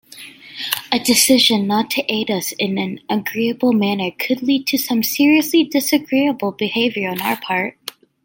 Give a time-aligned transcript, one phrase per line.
[0.91, 5.63] A decision not to aid us in an agreeable manner could lead to some seriously
[5.63, 7.77] disagreeable behaviour on our part.